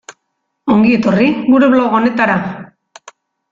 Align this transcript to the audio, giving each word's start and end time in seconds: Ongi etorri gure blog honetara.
Ongi 0.75 0.95
etorri 0.99 1.27
gure 1.51 1.71
blog 1.75 1.95
honetara. 1.99 2.41